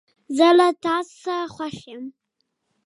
[0.37, 2.03] زه له تاسو سره خوښ یم.